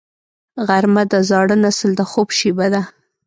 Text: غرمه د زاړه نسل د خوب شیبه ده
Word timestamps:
غرمه 0.67 1.03
د 1.11 1.13
زاړه 1.29 1.55
نسل 1.63 1.91
د 1.97 2.01
خوب 2.11 2.27
شیبه 2.37 2.67
ده 2.73 2.81